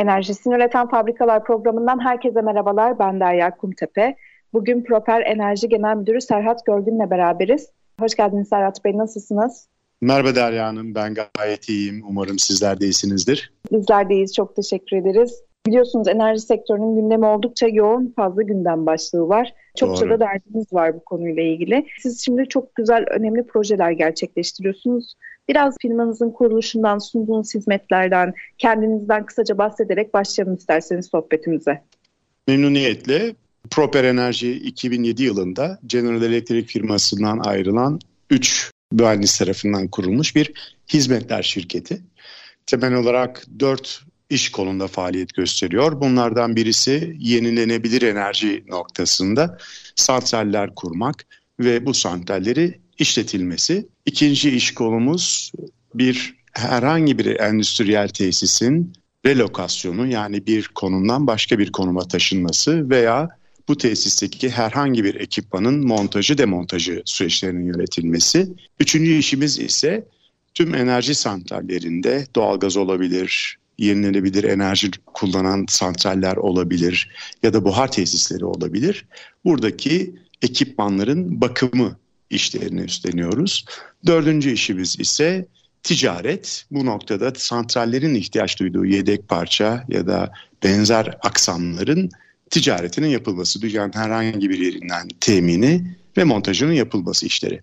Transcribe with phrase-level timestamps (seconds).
[0.00, 2.98] Enerjisini Üreten Fabrikalar programından herkese merhabalar.
[2.98, 4.16] Ben Derya Kumtepe.
[4.52, 7.68] Bugün Proper Enerji Genel Müdürü Serhat Görgün'le beraberiz.
[8.00, 9.68] Hoş geldiniz Serhat Bey, nasılsınız?
[10.00, 12.02] Merhaba Derya Hanım, ben gayet iyiyim.
[12.08, 13.52] Umarım sizler de iyisinizdir.
[13.72, 15.42] Bizler de iyiyiz, çok teşekkür ederiz.
[15.66, 19.54] Biliyorsunuz enerji sektörünün gündemi oldukça yoğun, fazla gündem başlığı var.
[19.76, 20.10] Çokça Doğru.
[20.10, 21.86] da derdiniz var bu konuyla ilgili.
[21.98, 25.14] Siz şimdi çok güzel, önemli projeler gerçekleştiriyorsunuz.
[25.50, 31.82] Biraz firmanızın kuruluşundan, sunduğunuz hizmetlerden, kendinizden kısaca bahsederek başlayalım isterseniz sohbetimize.
[32.48, 33.34] Memnuniyetle.
[33.70, 40.52] Proper Enerji 2007 yılında General Electric firmasından ayrılan 3 mühendis tarafından kurulmuş bir
[40.88, 42.00] hizmetler şirketi.
[42.66, 46.00] Temel olarak 4 iş kolunda faaliyet gösteriyor.
[46.00, 49.58] Bunlardan birisi yenilenebilir enerji noktasında
[49.96, 51.26] santraller kurmak
[51.60, 53.88] ve bu santralleri işletilmesi.
[54.06, 55.52] İkinci iş kolumuz
[55.94, 58.92] bir herhangi bir endüstriyel tesisin
[59.26, 63.28] relokasyonu yani bir konumdan başka bir konuma taşınması veya
[63.68, 68.48] bu tesisteki herhangi bir ekipmanın montajı demontajı süreçlerinin yönetilmesi.
[68.80, 70.04] Üçüncü işimiz ise
[70.54, 77.10] tüm enerji santrallerinde doğalgaz olabilir, yenilenebilir enerji kullanan santraller olabilir
[77.42, 79.06] ya da buhar tesisleri olabilir.
[79.44, 81.96] Buradaki ekipmanların bakımı
[82.30, 83.64] işlerini üstleniyoruz.
[84.06, 85.46] Dördüncü işimiz ise
[85.82, 86.64] ticaret.
[86.70, 90.32] Bu noktada santrallerin ihtiyaç duyduğu yedek parça ya da
[90.64, 92.10] benzer aksamların
[92.50, 97.60] ticaretinin yapılması, dünyanın herhangi bir yerinden temini ve montajının yapılması işleri.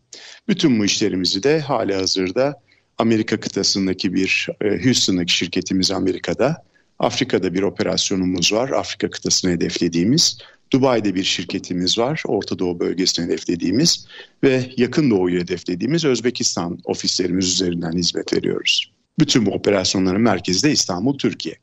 [0.48, 2.62] Bütün bu işlerimizi de hali hazırda
[2.98, 6.64] Amerika kıtasındaki bir e, Houston'daki şirketimiz Amerika'da,
[7.00, 10.38] Afrika'da bir operasyonumuz var, Afrika kıtasını hedeflediğimiz.
[10.74, 14.08] Dubai'de bir şirketimiz var, Orta Doğu bölgesini hedeflediğimiz
[14.44, 18.92] ve Yakın Doğu'yu hedeflediğimiz Özbekistan ofislerimiz üzerinden hizmet veriyoruz.
[19.20, 21.56] Bütün bu operasyonların merkezi de İstanbul, Türkiye.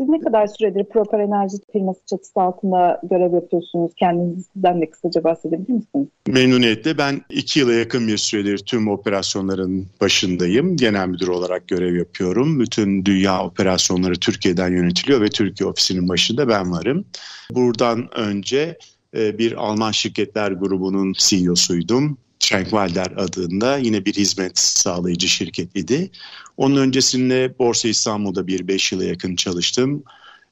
[0.00, 3.92] Siz ne kadar süredir Proper Enerji firması çatısı altında görev yapıyorsunuz?
[3.96, 6.08] Kendinizden de kısaca bahsedebilir misiniz?
[6.26, 6.98] Memnuniyetle.
[6.98, 10.76] Ben iki yıla yakın bir süredir tüm operasyonların başındayım.
[10.76, 12.60] Genel müdür olarak görev yapıyorum.
[12.60, 17.04] Bütün dünya operasyonları Türkiye'den yönetiliyor ve Türkiye ofisinin başında ben varım.
[17.50, 18.78] Buradan önce
[19.16, 22.18] e, bir Alman şirketler grubunun CEO'suydum.
[22.40, 26.10] Tranquilder adında yine bir hizmet sağlayıcı şirket idi.
[26.56, 30.02] Onun öncesinde Borsa İstanbul'da bir 5 yıla yakın çalıştım.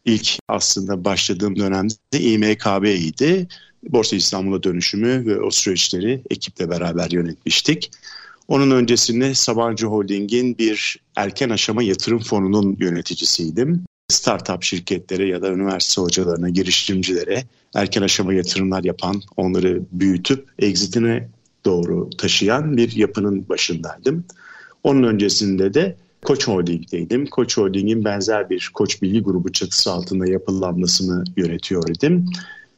[0.05, 3.49] İlk aslında başladığım dönemde İMKB'ydi.
[3.89, 7.91] Borsa İstanbul'a dönüşümü ve o süreçleri ekiple beraber yönetmiştik.
[8.49, 13.85] Onun öncesinde Sabancı Holding'in bir erken aşama yatırım fonunun yöneticisiydim.
[14.09, 17.45] Startup şirketlere ya da üniversite hocalarına, girişimcilere
[17.75, 21.29] erken aşama yatırımlar yapan, onları büyütüp exitine
[21.65, 24.25] doğru taşıyan bir yapının başındaydım.
[24.83, 27.27] Onun öncesinde de Koç Holding'deydim.
[27.27, 32.27] Koç Holding'in benzer bir Koç Bilgi Grubu çatısı altında yapılanmasını yönetiyor idim.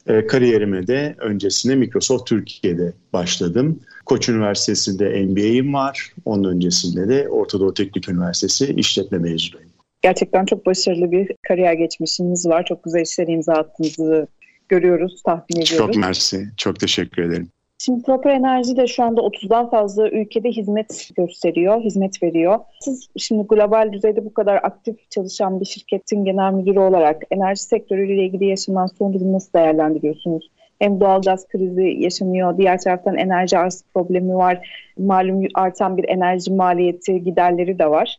[0.07, 3.81] E, kariyerime de öncesinde Microsoft Türkiye'de başladım.
[4.05, 6.13] Koç Üniversitesi'nde MBA'im var.
[6.25, 9.66] Onun öncesinde de Orta Doğu Teknik Üniversitesi işletme mezunuyum.
[10.07, 12.65] Gerçekten çok başarılı bir kariyer geçmişiniz var.
[12.65, 14.27] Çok güzel işler imza attığınızı
[14.69, 15.77] görüyoruz, tahmin ediyoruz.
[15.77, 17.49] Çok mersi, çok teşekkür ederim.
[17.79, 22.59] Şimdi Proper Enerji de şu anda 30'dan fazla ülkede hizmet gösteriyor, hizmet veriyor.
[22.81, 28.25] Siz şimdi global düzeyde bu kadar aktif çalışan bir şirketin genel müdürü olarak enerji sektörüyle
[28.25, 30.51] ilgili yaşanan son durumu nasıl değerlendiriyorsunuz?
[30.79, 34.69] Hem doğal gaz krizi yaşanıyor, diğer taraftan enerji arz problemi var.
[34.99, 38.17] Malum artan bir enerji maliyeti giderleri de var.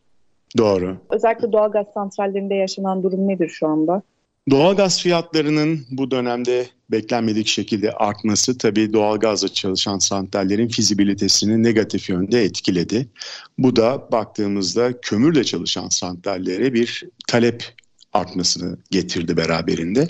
[0.58, 0.98] Doğru.
[1.10, 4.02] Özellikle doğal gaz santrallerinde yaşanan durum nedir şu anda?
[4.50, 13.08] Doğalgaz fiyatlarının bu dönemde beklenmedik şekilde artması tabii doğalgazla çalışan santrallerin fizibilitesini negatif yönde etkiledi.
[13.58, 17.64] Bu da baktığımızda kömürle çalışan santrallere bir talep
[18.14, 20.08] artmasını getirdi beraberinde.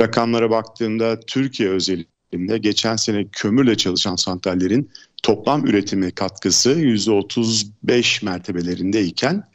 [0.00, 4.90] Rakamlara baktığımda Türkiye özelinde geçen sene kömürle çalışan santrallerin
[5.22, 9.51] toplam üretime katkısı %35 mertebelerindeyken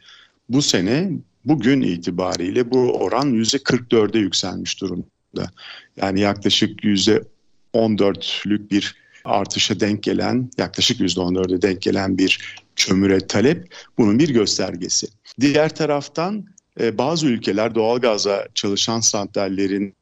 [0.48, 1.10] bu sene
[1.44, 5.50] bugün itibariyle bu oran %44'e yükselmiş durumda.
[5.96, 14.18] Yani yaklaşık %14'lük bir artışa denk gelen yaklaşık %14'e denk gelen bir kömüre talep bunun
[14.18, 15.06] bir göstergesi.
[15.40, 16.46] Diğer taraftan
[16.80, 19.94] e, bazı ülkeler doğalgaza çalışan santrallerin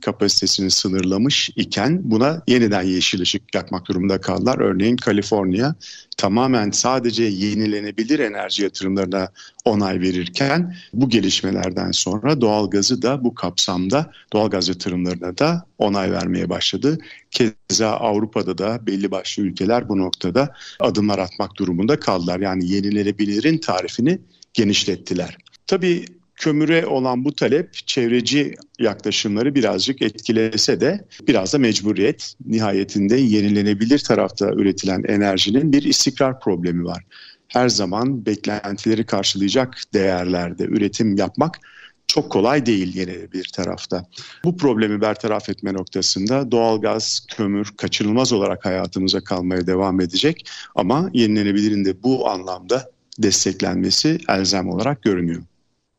[0.00, 4.58] kapasitesini sınırlamış iken buna yeniden yeşil ışık yakmak durumunda kaldılar.
[4.58, 5.74] Örneğin Kaliforniya
[6.16, 9.28] tamamen sadece yenilenebilir enerji yatırımlarına
[9.64, 16.98] onay verirken bu gelişmelerden sonra doğalgazı da bu kapsamda doğalgaz yatırımlarına da onay vermeye başladı.
[17.30, 22.40] Keza Avrupa'da da belli başlı ülkeler bu noktada adımlar atmak durumunda kaldılar.
[22.40, 24.18] Yani yenilenebilirin tarifini
[24.54, 25.36] genişlettiler.
[25.66, 26.04] Tabii
[26.38, 32.34] kömüre olan bu talep çevreci yaklaşımları birazcık etkilese de biraz da mecburiyet.
[32.46, 37.04] Nihayetinde yenilenebilir tarafta üretilen enerjinin bir istikrar problemi var.
[37.48, 41.58] Her zaman beklentileri karşılayacak değerlerde üretim yapmak
[42.06, 44.06] çok kolay değil yenilenebilir tarafta.
[44.44, 51.84] Bu problemi bertaraf etme noktasında doğalgaz, kömür kaçınılmaz olarak hayatımıza kalmaya devam edecek ama yenilenebilirin
[51.84, 55.42] de bu anlamda desteklenmesi elzem olarak görünüyor.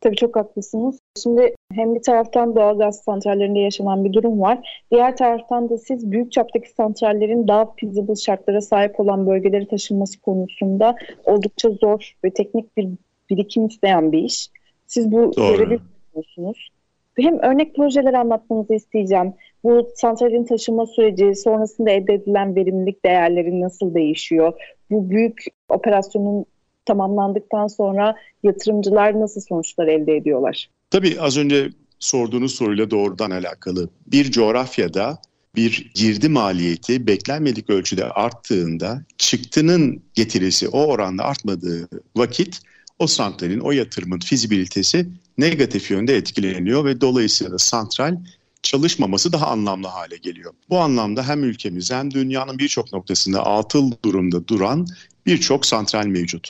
[0.01, 0.99] Tabii çok haklısınız.
[1.23, 4.83] Şimdi hem bir taraftan doğal gaz santrallerinde yaşanan bir durum var.
[4.91, 10.95] Diğer taraftan da siz büyük çaptaki santrallerin daha feasible şartlara sahip olan bölgeleri taşınması konusunda
[11.25, 12.89] oldukça zor ve teknik bir
[13.29, 14.49] birikim isteyen bir iş.
[14.87, 16.69] Siz bu görevi yapıyorsunuz.
[17.17, 19.33] Hem örnek projeler anlatmanızı isteyeceğim.
[19.63, 24.53] Bu santralin taşıma süreci, sonrasında elde edilen verimlilik değerleri nasıl değişiyor?
[24.91, 26.45] Bu büyük operasyonun
[26.89, 30.69] tamamlandıktan sonra yatırımcılar nasıl sonuçlar elde ediyorlar?
[30.91, 31.69] Tabii az önce
[31.99, 33.89] sorduğunuz soruyla doğrudan alakalı.
[34.07, 35.17] Bir coğrafyada
[35.55, 42.61] bir girdi maliyeti beklenmedik ölçüde arttığında çıktının getirisi o oranda artmadığı vakit
[42.99, 48.15] o santralin, o yatırımın fizibilitesi negatif yönde etkileniyor ve dolayısıyla santral
[48.63, 50.53] çalışmaması daha anlamlı hale geliyor.
[50.69, 54.87] Bu anlamda hem ülkemiz hem dünyanın birçok noktasında atıl durumda duran
[55.25, 56.49] birçok santral mevcut.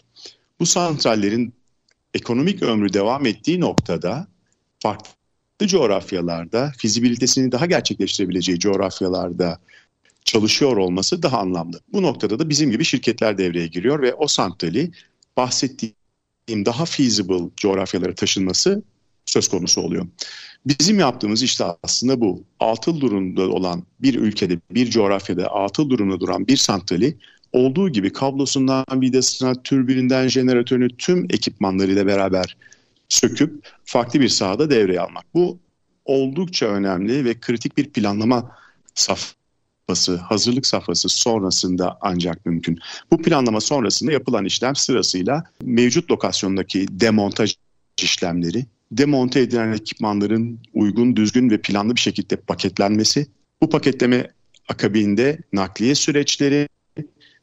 [0.59, 1.53] Bu santrallerin
[2.13, 4.27] ekonomik ömrü devam ettiği noktada
[4.79, 9.59] farklı coğrafyalarda fizibilitesini daha gerçekleştirebileceği coğrafyalarda
[10.25, 11.79] çalışıyor olması daha anlamlı.
[11.93, 14.91] Bu noktada da bizim gibi şirketler devreye giriyor ve o santrali
[15.37, 15.95] bahsettiğim
[16.65, 18.83] daha feasible coğrafyalara taşınması
[19.25, 20.07] söz konusu oluyor.
[20.65, 22.43] Bizim yaptığımız işte aslında bu.
[22.59, 27.17] Atıl durumda olan bir ülkede, bir coğrafyada atıl durumda duran bir santrali
[27.53, 32.57] olduğu gibi kablosundan vidasına, türbininden jeneratörünü tüm ekipmanlarıyla beraber
[33.09, 35.25] söküp farklı bir sahada devreye almak.
[35.33, 35.59] Bu
[36.05, 38.51] oldukça önemli ve kritik bir planlama
[38.95, 42.79] safhası, hazırlık safhası sonrasında ancak mümkün.
[43.11, 47.55] Bu planlama sonrasında yapılan işlem sırasıyla mevcut lokasyondaki demontaj
[48.03, 53.27] işlemleri, demonte edilen ekipmanların uygun, düzgün ve planlı bir şekilde paketlenmesi,
[53.61, 54.31] bu paketleme
[54.67, 56.67] akabinde nakliye süreçleri,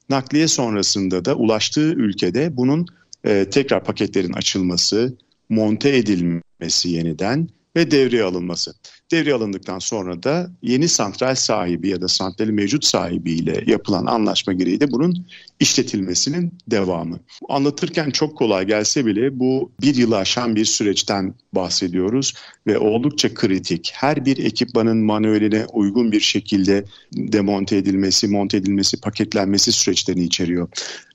[0.08, 2.86] nakliye sonrasında da ulaştığı ülkede bunun
[3.24, 5.16] e, tekrar paketlerin açılması,
[5.48, 8.74] monte edilmesi yeniden ve devreye alınması.
[9.10, 14.80] Devreye alındıktan sonra da yeni santral sahibi ya da santrali mevcut sahibiyle yapılan anlaşma gereği
[14.80, 15.26] de bunun
[15.60, 17.20] işletilmesinin devamı.
[17.48, 22.34] Anlatırken çok kolay gelse bile bu bir yılı aşan bir süreçten bahsediyoruz
[22.66, 23.92] ve oldukça kritik.
[23.94, 30.68] Her bir ekipmanın manueline uygun bir şekilde demonte edilmesi, monte edilmesi, paketlenmesi süreçlerini içeriyor.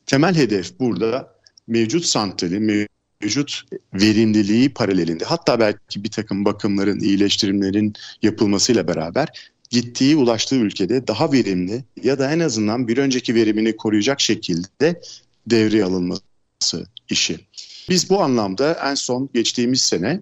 [0.06, 1.34] Temel hedef burada
[1.68, 2.88] mevcut santrali,
[3.21, 3.61] mevcut
[3.94, 11.83] verimliliği paralelinde hatta belki bir takım bakımların, iyileştirimlerin yapılmasıyla beraber gittiği, ulaştığı ülkede daha verimli
[12.04, 15.01] ya da en azından bir önceki verimini koruyacak şekilde
[15.47, 17.40] devreye alınması işi.
[17.90, 20.21] Biz bu anlamda en son geçtiğimiz sene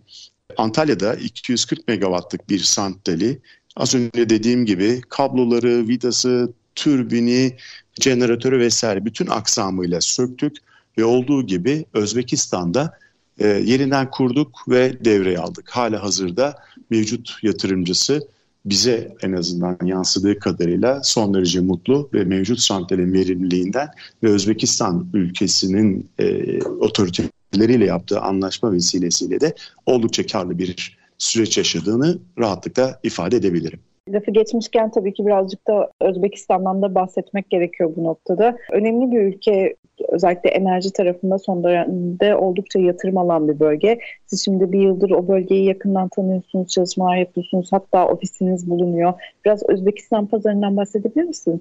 [0.57, 3.39] Antalya'da 240 megawattlık bir santrali
[3.75, 7.57] az önce dediğim gibi kabloları, vidası, türbini,
[8.01, 10.57] jeneratörü vesaire bütün aksamıyla söktük
[10.97, 12.99] ve olduğu gibi Özbekistan'da
[13.39, 15.69] e, yeniden kurduk ve devreye aldık.
[15.69, 16.55] Hala hazırda
[16.89, 18.27] mevcut yatırımcısı
[18.65, 23.87] bize en azından yansıdığı kadarıyla son derece mutlu ve mevcut santralin verimliliğinden
[24.23, 29.55] ve Özbekistan ülkesinin e, otoriteleriyle yaptığı anlaşma vesilesiyle de
[29.85, 33.79] oldukça karlı bir süreç yaşadığını rahatlıkla ifade edebilirim.
[34.13, 38.57] Lafı geçmişken tabii ki birazcık da Özbekistan'dan da bahsetmek gerekiyor bu noktada.
[38.71, 39.75] Önemli bir ülke
[40.09, 43.99] özellikle enerji tarafında son dönemde oldukça yatırım alan bir bölge.
[44.25, 49.13] Siz şimdi bir yıldır o bölgeyi yakından tanıyorsunuz, çalışmalar yapıyorsunuz, hatta ofisiniz bulunuyor.
[49.45, 51.59] Biraz Özbekistan pazarından bahsedebilir misiniz?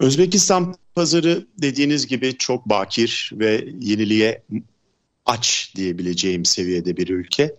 [0.00, 4.42] Özbekistan pazarı dediğiniz gibi çok bakir ve yeniliğe
[5.26, 7.54] aç diyebileceğim seviyede bir ülke.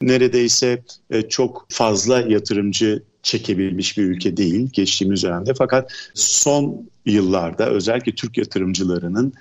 [0.00, 5.54] Neredeyse e, çok fazla yatırımcı çekebilmiş bir ülke değil geçtiğimiz dönemde.
[5.54, 9.32] Fakat son yıllarda özellikle Türk yatırımcılarının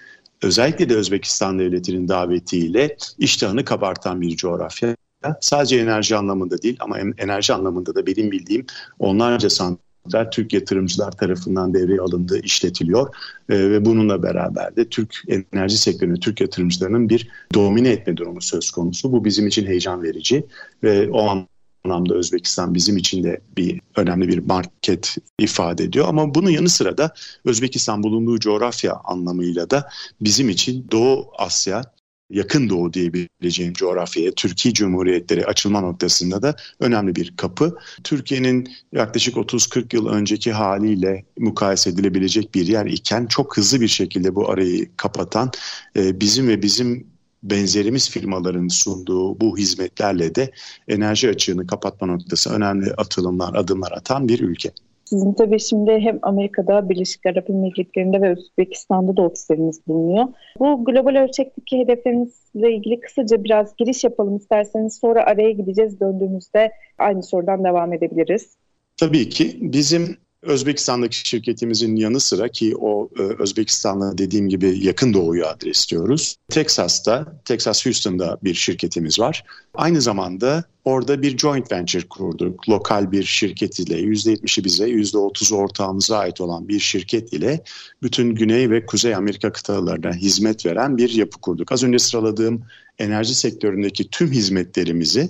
[0.42, 4.96] özellikle de Özbekistan devletinin davetiyle iştahını kabartan bir coğrafya.
[5.42, 8.66] Sadece enerji anlamında değil ama enerji anlamında da benim bildiğim
[9.00, 13.16] onlarca santral Türk yatırımcılar tarafından devreye alındığı işletiliyor
[13.50, 15.16] ee, ve bununla beraber de Türk
[15.54, 19.12] enerji sektörünü Türk yatırımcılarının bir domine etme durumu söz konusu.
[19.12, 20.46] Bu bizim için heyecan verici
[20.84, 21.48] ve o an
[21.86, 26.08] anlamda Özbekistan bizim için de bir önemli bir market ifade ediyor.
[26.08, 27.14] Ama bunun yanı sıra da
[27.46, 29.90] Özbekistan bulunduğu coğrafya anlamıyla da
[30.22, 31.84] bizim için Doğu Asya
[32.30, 37.78] yakın doğu diyebileceğim coğrafyaya Türkiye Cumhuriyetleri açılma noktasında da önemli bir kapı.
[38.04, 44.36] Türkiye'nin yaklaşık 30-40 yıl önceki haliyle mukayese edilebilecek bir yer iken çok hızlı bir şekilde
[44.36, 45.52] bu arayı kapatan
[45.96, 50.52] e, bizim ve bizim benzerimiz firmaların sunduğu bu hizmetlerle de
[50.88, 54.72] enerji açığını kapatma noktası önemli atılımlar, adımlar atan bir ülke.
[55.06, 60.26] Sizin tabii şimdi hem Amerika'da, Birleşik Arap Emirlikleri'nde ve Özbekistan'da da ofisleriniz bulunuyor.
[60.60, 64.98] Bu global ölçekteki hedeflerinizle ilgili kısaca biraz giriş yapalım isterseniz.
[65.02, 66.00] Sonra araya gideceğiz.
[66.00, 68.56] Döndüğümüzde aynı sorudan devam edebiliriz.
[68.98, 75.46] Tabii ki bizim Özbekistan'daki şirketimizin yanı sıra ki o e, Özbekistan'la dediğim gibi yakın doğuyu
[75.46, 76.36] adresliyoruz.
[76.50, 79.44] Texas'ta, Texas Houston'da bir şirketimiz var.
[79.74, 82.70] Aynı zamanda orada bir joint venture kurduk.
[82.70, 87.64] Lokal bir şirket ile %70'i bize, %30'u ortağımıza ait olan bir şirket ile
[88.04, 91.72] bütün Güney ve Kuzey Amerika kıtalarına hizmet veren bir yapı kurduk.
[91.72, 92.64] Az önce sıraladığım
[93.00, 95.30] enerji sektöründeki tüm hizmetlerimizi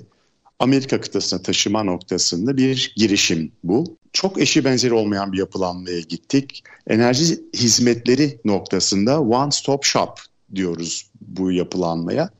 [0.58, 3.96] Amerika kıtasına taşıma noktasında bir girişim bu.
[4.12, 6.62] Çok eşi benzeri olmayan bir yapılanmaya gittik.
[6.86, 10.20] Enerji hizmetleri noktasında one stop shop
[10.54, 12.30] diyoruz bu yapılanmaya.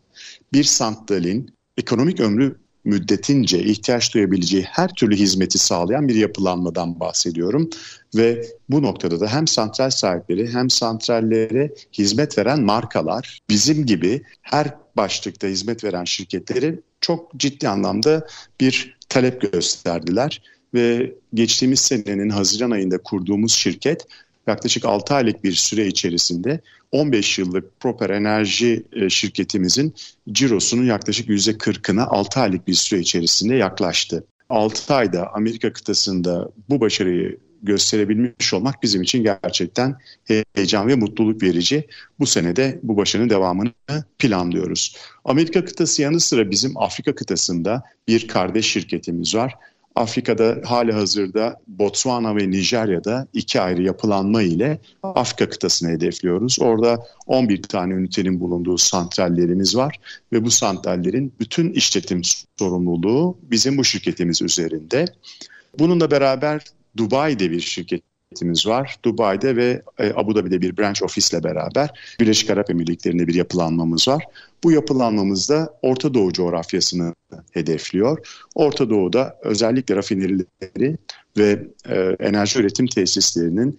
[0.52, 2.56] Bir santralin ekonomik ömrü
[2.86, 7.70] müddetince ihtiyaç duyabileceği her türlü hizmeti sağlayan bir yapılanmadan bahsediyorum.
[8.16, 14.74] Ve bu noktada da hem santral sahipleri hem santrallere hizmet veren markalar bizim gibi her
[14.96, 18.26] başlıkta hizmet veren şirketleri çok ciddi anlamda
[18.60, 20.42] bir talep gösterdiler
[20.74, 24.06] ve geçtiğimiz senenin Haziran ayında kurduğumuz şirket
[24.46, 26.60] yaklaşık 6 aylık bir süre içerisinde
[26.92, 29.94] 15 yıllık Proper Enerji e, şirketimizin
[30.32, 34.24] cirosunun yaklaşık %40'ına 6 aylık bir süre içerisinde yaklaştı.
[34.48, 39.96] 6 ayda Amerika kıtasında bu başarıyı gösterebilmiş olmak bizim için gerçekten
[40.54, 41.86] heyecan ve mutluluk verici.
[42.18, 43.72] Bu senede bu başarının devamını
[44.18, 44.96] planlıyoruz.
[45.24, 49.54] Amerika kıtası yanı sıra bizim Afrika kıtasında bir kardeş şirketimiz var.
[49.96, 56.58] Afrika'da hali hazırda Botswana ve Nijerya'da iki ayrı yapılanma ile Afrika kıtasını hedefliyoruz.
[56.60, 60.00] Orada 11 tane ünitenin bulunduğu santrallerimiz var
[60.32, 62.22] ve bu santrallerin bütün işletim
[62.58, 65.04] sorumluluğu bizim bu şirketimiz üzerinde.
[65.78, 66.60] Bununla beraber
[66.96, 67.60] Dubai'de bir
[68.36, 68.96] şirketimiz var.
[69.04, 71.90] Dubai'de ve e, Abu Dhabi'de bir branch ofisle beraber
[72.20, 74.24] Birleşik Arap Emirlikleri'nde bir yapılanmamız var.
[74.64, 77.14] Bu yapılanmamız da Orta Doğu coğrafyasını
[77.52, 78.18] hedefliyor.
[78.54, 80.96] Orta Doğu'da özellikle rafinerileri
[81.36, 83.78] ve e, enerji üretim tesislerinin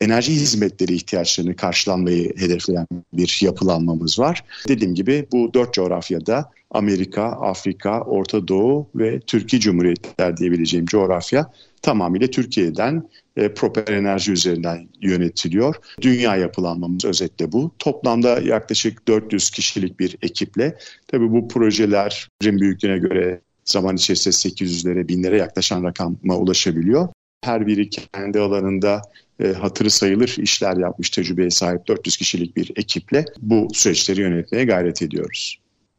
[0.00, 4.44] enerji hizmetleri ihtiyaçlarını karşılanmayı hedefleyen bir yapılanmamız var.
[4.68, 12.26] Dediğim gibi bu dört coğrafyada Amerika, Afrika, Orta Doğu ve Türkiye Cumhuriyetler diyebileceğim coğrafya tamamıyla
[12.26, 15.74] Türkiye'den e, Proper Enerji üzerinden yönetiliyor.
[16.00, 17.74] Dünya yapılanmamız özetle bu.
[17.78, 20.76] Toplamda yaklaşık 400 kişilik bir ekiple
[21.08, 27.08] tabii bu projelerin büyüklüğüne göre zaman içerisinde 800'lere, binlere yaklaşan rakama ulaşabiliyor.
[27.44, 29.02] Her biri kendi alanında
[29.40, 35.02] e, hatırı sayılır işler yapmış tecrübeye sahip 400 kişilik bir ekiple bu süreçleri yönetmeye gayret
[35.02, 35.58] ediyoruz.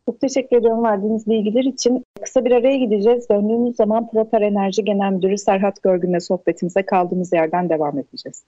[0.10, 2.06] Çok teşekkür ediyorum verdiğiniz bilgiler için.
[2.24, 3.30] Kısa bir araya gideceğiz.
[3.30, 8.44] Döndüğümüz zaman Proper Enerji Genel Müdürü Serhat Görgün'le sohbetimize kaldığımız yerden devam edeceğiz.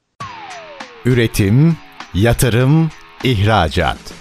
[1.06, 1.78] Üretim,
[2.14, 2.90] yatırım,
[3.24, 4.14] ihracat.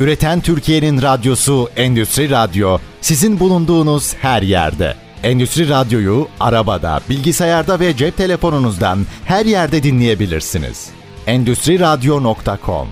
[0.00, 4.92] Üreten Türkiye'nin radyosu Endüstri Radyo sizin bulunduğunuz her yerde.
[5.22, 10.90] Endüstri Radyo'yu arabada, bilgisayarda ve cep telefonunuzdan her yerde dinleyebilirsiniz.
[11.26, 12.88] Endüstri Radyo.com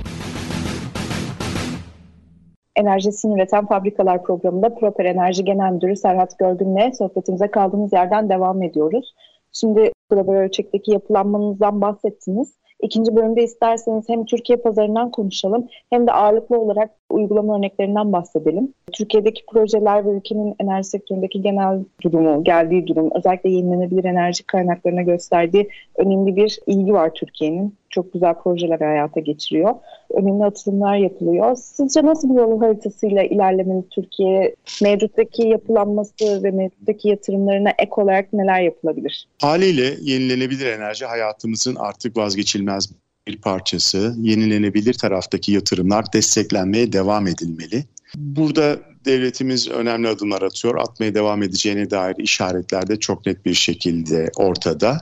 [2.76, 9.14] Enerjisini Üreten Fabrikalar programında Proper Enerji Genel Müdürü Serhat Görgün'le sohbetimize kaldığımız yerden devam ediyoruz.
[9.52, 12.54] Şimdi global ölçekteki yapılanmanızdan bahsettiniz.
[12.83, 18.75] İkinci bölümde isterseniz hem Türkiye pazarından konuşalım hem de ağırlıklı olarak uygulama örneklerinden bahsedelim.
[18.92, 25.68] Türkiye'deki projeler ve ülkenin enerji sektöründeki genel durumu, geldiği durum, özellikle yenilenebilir enerji kaynaklarına gösterdiği
[25.97, 27.75] önemli bir ilgi var Türkiye'nin.
[27.96, 29.74] Çok güzel projeler hayata geçiriyor.
[30.10, 31.56] Önemli atılımlar yapılıyor.
[31.56, 34.54] Sizce nasıl bir yol haritasıyla ilerlemeli Türkiye?
[34.82, 39.28] Mevcuttaki yapılanması ve mevcuttaki yatırımlarına ek olarak neler yapılabilir?
[39.40, 42.90] Haliyle yenilenebilir enerji hayatımızın artık vazgeçilmez
[43.26, 44.14] bir parçası.
[44.18, 47.84] Yenilenebilir taraftaki yatırımlar desteklenmeye devam edilmeli.
[48.16, 50.74] Burada devletimiz önemli adımlar atıyor.
[50.78, 54.98] Atmaya devam edeceğine dair işaretler de çok net bir şekilde ortada.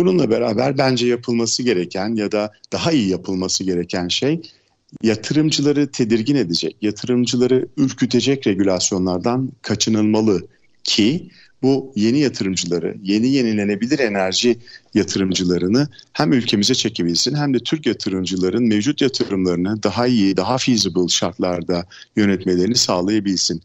[0.00, 4.40] Bununla beraber bence yapılması gereken ya da daha iyi yapılması gereken şey
[5.02, 10.46] yatırımcıları tedirgin edecek, yatırımcıları ürkütecek regülasyonlardan kaçınılmalı
[10.84, 11.30] ki
[11.62, 14.58] bu yeni yatırımcıları, yeni yenilenebilir enerji
[14.94, 21.86] yatırımcılarını hem ülkemize çekebilsin hem de Türk yatırımcıların mevcut yatırımlarını daha iyi, daha feasible şartlarda
[22.16, 23.62] yönetmelerini sağlayabilsin.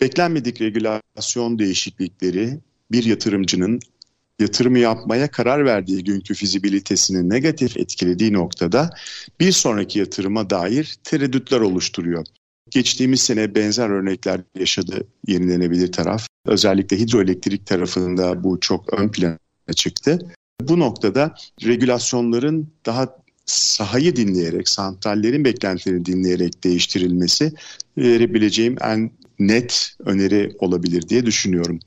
[0.00, 2.58] Beklenmedik regülasyon değişiklikleri
[2.92, 3.80] bir yatırımcının
[4.40, 8.90] yatırımı yapmaya karar verdiği günkü fizibilitesini negatif etkilediği noktada
[9.40, 12.26] bir sonraki yatırıma dair tereddütler oluşturuyor.
[12.70, 16.26] Geçtiğimiz sene benzer örnekler yaşadı yenilenebilir taraf.
[16.46, 19.38] Özellikle hidroelektrik tarafında bu çok ön plana
[19.74, 20.18] çıktı.
[20.62, 27.52] Bu noktada regülasyonların daha sahayı dinleyerek, santrallerin beklentilerini dinleyerek değiştirilmesi
[27.98, 31.78] verebileceğim en net öneri olabilir diye düşünüyorum.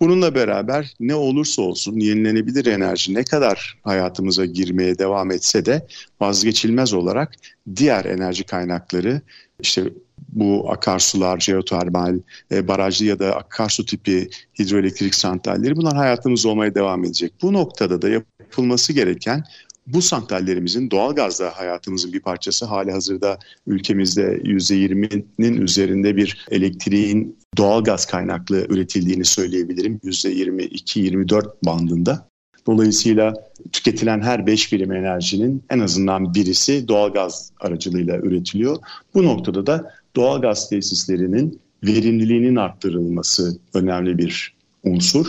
[0.00, 5.86] Bununla beraber ne olursa olsun yenilenebilir enerji ne kadar hayatımıza girmeye devam etse de
[6.20, 7.34] vazgeçilmez olarak
[7.76, 9.20] diğer enerji kaynakları
[9.60, 9.84] işte
[10.28, 12.18] bu akarsular, jeotermal,
[12.52, 17.32] e, barajlı ya da akarsu tipi hidroelektrik santralleri bunlar hayatımız olmaya devam edecek.
[17.42, 19.44] Bu noktada da yapılması gereken
[19.86, 27.84] bu santrallerimizin doğal gazla hayatımızın bir parçası hali hazırda ülkemizde %20'nin üzerinde bir elektriğin doğal
[27.84, 30.00] gaz kaynaklı üretildiğini söyleyebilirim.
[30.04, 32.28] %22-24 bandında.
[32.66, 33.34] Dolayısıyla
[33.72, 38.76] tüketilen her 5 birim enerjinin en azından birisi doğal gaz aracılığıyla üretiliyor.
[39.14, 45.26] Bu noktada da doğal gaz tesislerinin verimliliğinin arttırılması önemli bir unsur.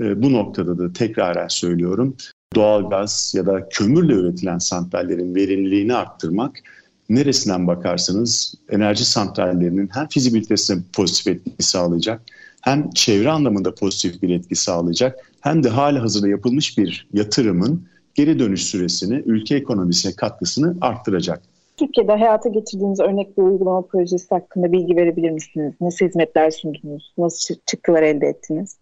[0.00, 2.16] Ee, bu noktada da tekrar söylüyorum
[2.54, 6.60] doğalgaz ya da kömürle üretilen santrallerin verimliliğini arttırmak
[7.08, 12.22] neresinden bakarsanız enerji santrallerinin hem fizibilitesine pozitif etki sağlayacak
[12.62, 18.38] hem çevre anlamında pozitif bir etki sağlayacak hem de hali hazırda yapılmış bir yatırımın geri
[18.38, 21.42] dönüş süresini ülke ekonomisine katkısını arttıracak.
[21.76, 25.74] Türkiye'de hayata geçirdiğiniz örnek bir uygulama projesi hakkında bilgi verebilir misiniz?
[25.80, 27.12] Nasıl hizmetler sundunuz?
[27.18, 28.77] Nasıl çıktılar elde ettiniz?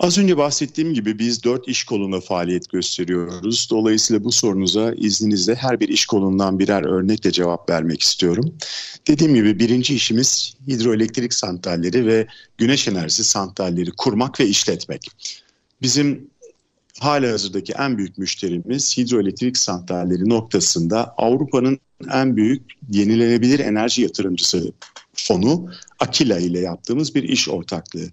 [0.00, 3.68] Az önce bahsettiğim gibi biz dört iş kolunda faaliyet gösteriyoruz.
[3.70, 8.54] Dolayısıyla bu sorunuza izninizle her bir iş kolundan birer örnekle cevap vermek istiyorum.
[9.08, 12.26] Dediğim gibi birinci işimiz hidroelektrik santralleri ve
[12.58, 15.10] güneş enerjisi santralleri kurmak ve işletmek.
[15.82, 16.30] Bizim
[17.00, 21.78] hala hazırdaki en büyük müşterimiz hidroelektrik santralleri noktasında Avrupa'nın
[22.12, 24.72] en büyük yenilenebilir enerji yatırımcısı
[25.14, 28.10] fonu Akila ile yaptığımız bir iş ortaklığı.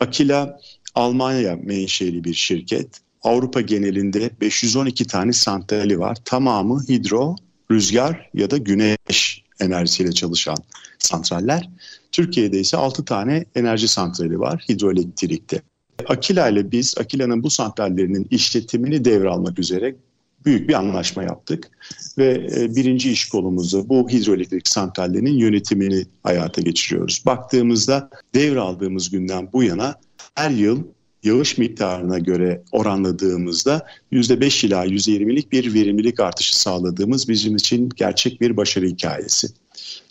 [0.00, 0.60] Akila
[0.94, 3.00] Almanya menşeli bir şirket.
[3.22, 6.16] Avrupa genelinde 512 tane santrali var.
[6.24, 7.36] Tamamı hidro,
[7.70, 10.56] rüzgar ya da güneş enerjisiyle çalışan
[10.98, 11.70] santraller.
[12.12, 15.62] Türkiye'de ise 6 tane enerji santrali var hidroelektrikte.
[16.08, 19.96] Akila ile biz Akila'nın bu santrallerinin işletimini devralmak üzere
[20.44, 21.70] büyük bir anlaşma yaptık
[22.18, 27.22] ve e, birinci iş kolumuzu bu hidroelektrik santrallerinin yönetimini hayata geçiriyoruz.
[27.26, 29.94] Baktığımızda devraldığımız günden bu yana
[30.34, 30.84] her yıl
[31.22, 38.56] yağış miktarına göre oranladığımızda %5 ila %20'lik bir verimlilik artışı sağladığımız bizim için gerçek bir
[38.56, 39.48] başarı hikayesi.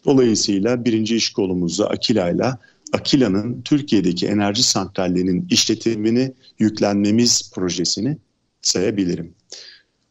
[0.06, 2.52] Dolayısıyla birinci iş kolumuzda Akila ile
[2.94, 8.18] Akila'nın Türkiye'deki enerji santrallerinin işletimini yüklenmemiz projesini
[8.62, 9.34] sayabilirim.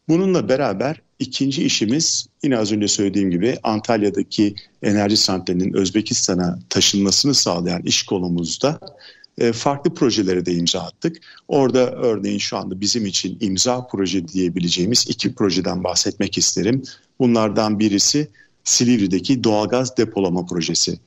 [0.08, 7.82] Bununla beraber ikinci işimiz yine az önce söylediğim gibi Antalya'daki enerji santralinin Özbekistan'a taşınmasını sağlayan
[7.82, 8.80] iş kolumuzda
[9.52, 11.16] farklı projelere de imza attık.
[11.48, 16.82] Orada örneğin şu anda bizim için imza proje diyebileceğimiz iki projeden bahsetmek isterim.
[17.18, 18.28] Bunlardan birisi
[18.64, 20.98] Silivri'deki doğalgaz depolama projesi.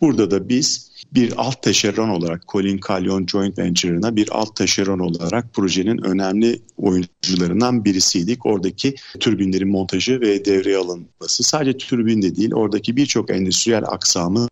[0.00, 5.54] Burada da biz bir alt taşeron olarak Colin Callion Joint Venture'ına bir alt taşeron olarak
[5.54, 8.46] projenin önemli oyuncularından birisiydik.
[8.46, 14.48] Oradaki türbinlerin montajı ve devreye alınması sadece türbin de değil oradaki birçok endüstriyel aksamı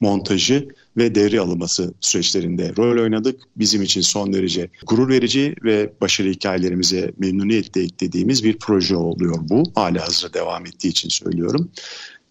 [0.00, 3.40] montajı ve devre alınması süreçlerinde rol oynadık.
[3.56, 9.62] Bizim için son derece gurur verici ve başarı hikayelerimize memnuniyetle eklediğimiz bir proje oluyor bu.
[9.74, 11.70] Hala hazır devam ettiği için söylüyorum.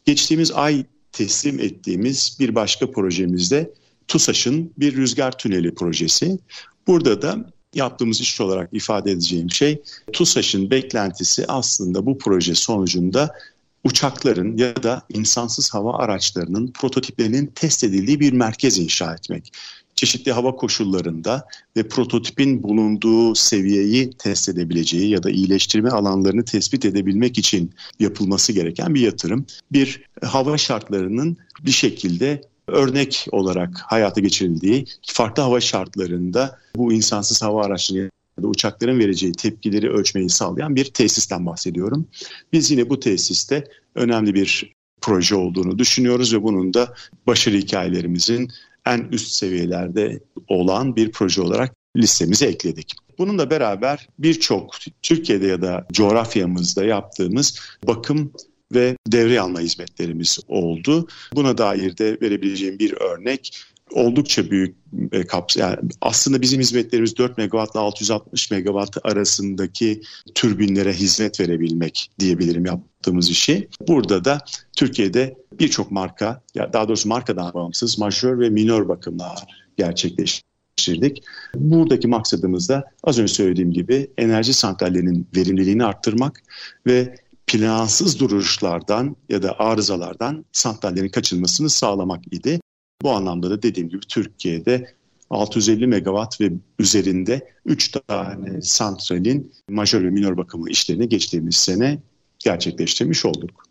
[0.06, 3.74] Geçtiğimiz ay teslim ettiğimiz bir başka projemizde
[4.08, 6.40] TUSAŞ'ın bir rüzgar tüneli projesi.
[6.88, 9.82] Burada da yaptığımız iş olarak ifade edeceğim şey
[10.14, 13.36] TUSAŞ'ın beklentisi aslında bu proje sonucunda
[13.84, 19.52] uçakların ya da insansız hava araçlarının prototiplerinin test edildiği bir merkez inşa etmek.
[19.96, 27.38] çeşitli hava koşullarında ve prototipin bulunduğu seviyeyi test edebileceği ya da iyileştirme alanlarını tespit edebilmek
[27.38, 29.46] için yapılması gereken bir yatırım.
[29.72, 37.66] Bir hava şartlarının bir şekilde örnek olarak hayata geçirildiği farklı hava şartlarında bu insansız hava
[37.66, 42.08] araçları ya da uçakların vereceği tepkileri ölçmeyi sağlayan bir tesisten bahsediyorum.
[42.54, 43.64] Biz yine bu tesiste
[43.96, 46.94] önemli bir proje olduğunu düşünüyoruz ve bunun da
[47.28, 48.52] başarı hikayelerimizin
[48.86, 52.94] en üst seviyelerde olan bir proje olarak listemize ekledik.
[53.18, 58.32] Bununla beraber birçok Türkiye'de ya da coğrafyamızda yaptığımız bakım
[58.74, 61.08] ve devre alma hizmetlerimiz oldu.
[61.34, 63.58] Buna dair de verebileceğim bir örnek
[63.92, 64.76] oldukça büyük
[65.12, 70.02] e, kaps yani aslında bizim hizmetlerimiz 4 megawatt ile 660 megawatt arasındaki
[70.36, 73.70] türbinlere hizmet verebilmek diyebilirim yaptığımız işi.
[73.88, 74.40] Burada da
[74.76, 81.24] Türkiye'de birçok marka ya daha doğrusu markadan bağımsız majör ve minör bakımlar gerçekleştirdik.
[81.56, 86.44] Buradaki maksadımız da az önce söylediğim gibi enerji santrallerinin verimliliğini arttırmak
[86.88, 87.16] ve
[87.48, 92.60] plansız duruşlardan ya da arızalardan santrallerin kaçınmasını sağlamak idi.
[93.04, 94.88] Bu anlamda da dediğim gibi Türkiye'de
[95.30, 101.98] 650 megawatt ve üzerinde 3 tane santralin majör ve minör bakımı işlerini geçtiğimiz sene
[102.40, 103.64] gerçekleştirmiş olduk.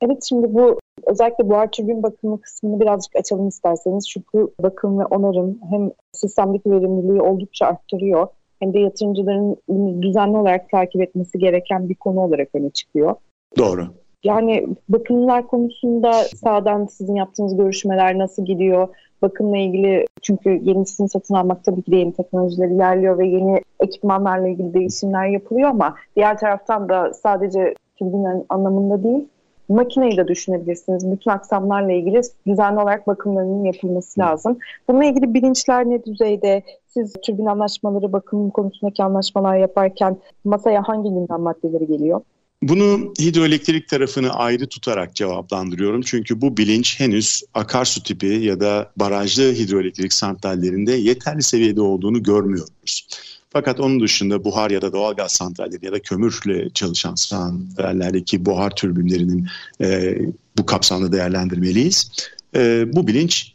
[0.00, 4.08] Evet şimdi bu özellikle buhar türbin bakımı kısmını birazcık açalım isterseniz.
[4.08, 8.26] Çünkü bakım ve onarım hem sistemdeki verimliliği oldukça arttırıyor
[8.60, 9.56] hem de yatırımcıların
[10.02, 13.14] düzenli olarak takip etmesi gereken bir konu olarak öne çıkıyor.
[13.58, 14.03] Doğru.
[14.24, 18.88] Yani bakımlar konusunda sağdan sizin yaptığınız görüşmeler nasıl gidiyor?
[19.22, 24.48] Bakımla ilgili çünkü yenisini satın almak tabii ki de yeni teknolojiler ilerliyor ve yeni ekipmanlarla
[24.48, 29.28] ilgili değişimler yapılıyor ama diğer taraftan da sadece türbin anlamında değil
[29.68, 31.12] makineyi de düşünebilirsiniz.
[31.12, 34.58] Bütün aksamlarla ilgili düzenli olarak bakımlarının yapılması lazım.
[34.88, 36.62] Bununla ilgili bilinçler ne düzeyde?
[36.86, 42.20] Siz türbin anlaşmaları, bakım konusundaki anlaşmalar yaparken masaya hangi gündem maddeleri geliyor?
[42.68, 46.02] Bunu hidroelektrik tarafını ayrı tutarak cevaplandırıyorum.
[46.02, 53.08] Çünkü bu bilinç henüz akarsu tipi ya da barajlı hidroelektrik santrallerinde yeterli seviyede olduğunu görmüyoruz.
[53.50, 59.48] Fakat onun dışında buhar ya da doğalgaz santralleri ya da kömürle çalışan santrallerdeki buhar türbinlerinin
[59.80, 60.18] e,
[60.58, 62.10] bu kapsamda değerlendirmeliyiz.
[62.56, 63.54] E, bu bilinç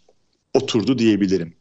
[0.54, 1.54] oturdu diyebilirim.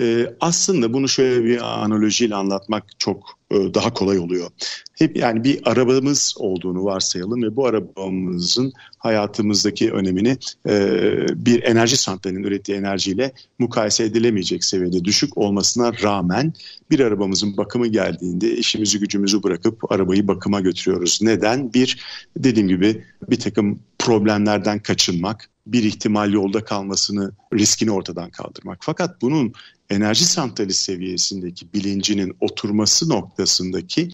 [0.00, 4.50] E, aslında bunu şöyle bir analojiyle anlatmak çok e, daha kolay oluyor.
[4.98, 10.36] Hep yani bir arabamız olduğunu varsayalım ve bu arabamızın hayatımızdaki önemini
[10.68, 10.98] e,
[11.46, 16.52] bir enerji santralinin ürettiği enerjiyle mukayese edilemeyecek seviyede düşük olmasına rağmen
[16.90, 21.18] bir arabamızın bakımı geldiğinde işimizi gücümüzü bırakıp arabayı bakıma götürüyoruz.
[21.22, 21.72] Neden?
[21.74, 22.02] Bir
[22.36, 28.78] dediğim gibi bir takım problemlerden kaçınmak, bir ihtimal yolda kalmasını riskini ortadan kaldırmak.
[28.80, 29.52] Fakat bunun
[29.92, 34.10] enerji santrali seviyesindeki bilincinin oturması noktasındaki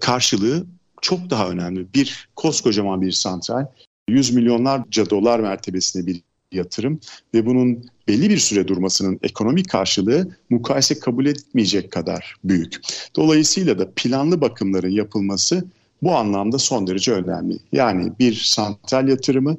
[0.00, 0.66] karşılığı
[1.00, 1.94] çok daha önemli.
[1.94, 3.66] Bir koskocaman bir santral
[4.08, 7.00] 100 milyonlarca dolar mertebesine bir yatırım
[7.34, 12.80] ve bunun belli bir süre durmasının ekonomik karşılığı mukayese kabul etmeyecek kadar büyük.
[13.16, 15.64] Dolayısıyla da planlı bakımların yapılması
[16.02, 17.58] bu anlamda son derece önemli.
[17.72, 19.56] Yani bir santral yatırımı,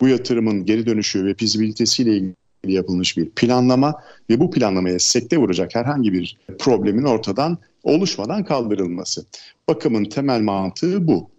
[0.00, 2.34] bu yatırımın geri dönüşü ve fizibilitesiyle ilgili
[2.72, 3.94] yapılmış bir planlama
[4.30, 9.26] ve bu planlamaya sekte vuracak herhangi bir problemin ortadan oluşmadan kaldırılması.
[9.68, 11.30] Bakımın temel mantığı bu.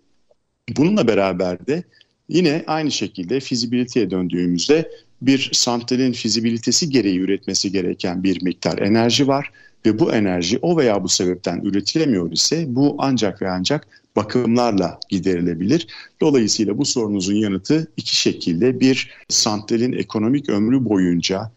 [0.77, 1.83] Bununla beraber de
[2.29, 9.51] yine aynı şekilde fizibiliteye döndüğümüzde bir santralin fizibilitesi gereği üretmesi gereken bir miktar enerji var
[9.85, 15.87] ve bu enerji o veya bu sebepten üretilemiyor ise bu ancak ve ancak bakımlarla giderilebilir.
[16.21, 21.51] Dolayısıyla bu sorunuzun yanıtı iki şekilde bir santralin ekonomik ömrü boyunca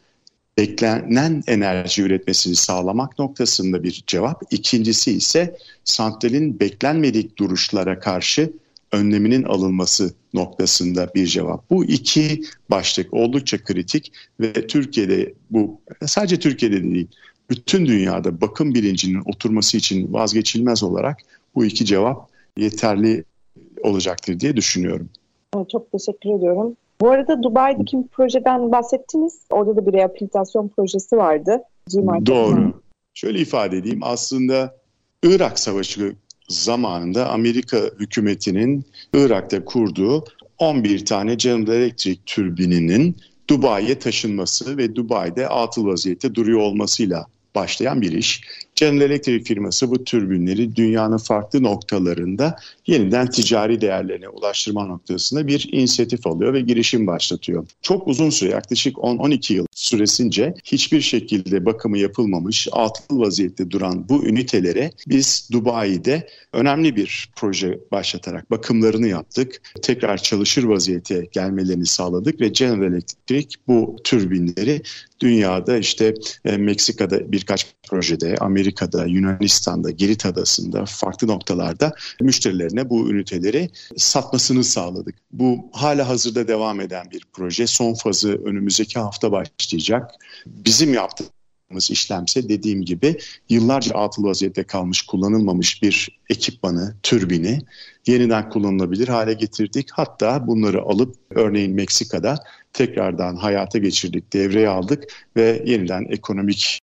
[0.58, 4.42] beklenen enerji üretmesini sağlamak noktasında bir cevap.
[4.50, 8.52] İkincisi ise santralin beklenmedik duruşlara karşı
[8.92, 11.70] önleminin alınması noktasında bir cevap.
[11.70, 17.08] Bu iki başlık oldukça kritik ve Türkiye'de bu sadece Türkiye'de değil
[17.50, 21.18] bütün dünyada bakım bilincinin oturması için vazgeçilmez olarak
[21.54, 23.24] bu iki cevap yeterli
[23.82, 25.08] olacaktır diye düşünüyorum.
[25.72, 26.76] Çok teşekkür ediyorum.
[27.00, 29.40] Bu arada Dubai'deki bir projeden bahsettiniz.
[29.50, 31.62] Orada da bir rehabilitasyon projesi vardı.
[32.26, 32.72] Doğru.
[33.14, 34.00] Şöyle ifade edeyim.
[34.02, 34.76] Aslında
[35.22, 36.14] Irak Savaşı
[36.48, 40.24] zamanında Amerika hükümetinin Irak'ta kurduğu
[40.58, 43.16] 11 tane General Electric türbininin
[43.50, 48.44] Dubai'ye taşınması ve Dubai'de atıl vaziyette duruyor olmasıyla başlayan bir iş.
[48.78, 56.26] General Electric firması bu türbinleri dünyanın farklı noktalarında yeniden ticari değerlerine ulaştırma noktasında bir inisiyatif
[56.26, 57.66] alıyor ve girişim başlatıyor.
[57.82, 64.26] Çok uzun süre yaklaşık 10-12 yıl süresince hiçbir şekilde bakımı yapılmamış, atıl vaziyette duran bu
[64.26, 69.62] ünitelere biz Dubai'de önemli bir proje başlatarak bakımlarını yaptık.
[69.82, 74.82] Tekrar çalışır vaziyete gelmelerini sağladık ve General Electric bu türbinleri
[75.20, 76.14] dünyada işte
[76.44, 78.67] e, Meksika'da birkaç projede, Amerika'da,
[79.06, 85.14] Yunanistan'da, Girit Adası'nda farklı noktalarda müşterilerine bu üniteleri satmasını sağladık.
[85.32, 87.66] Bu hala hazırda devam eden bir proje.
[87.66, 90.10] Son fazı önümüzdeki hafta başlayacak.
[90.46, 97.58] Bizim yaptığımız işlemse dediğim gibi yıllarca atıl vaziyette kalmış, kullanılmamış bir ekipmanı, türbini
[98.06, 99.90] yeniden kullanılabilir hale getirdik.
[99.92, 102.38] Hatta bunları alıp örneğin Meksika'da
[102.72, 105.04] tekrardan hayata geçirdik, devreye aldık
[105.36, 106.80] ve yeniden ekonomik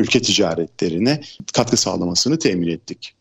[0.00, 1.20] ülke ticaretlerine
[1.54, 3.14] katkı sağlamasını temin ettik.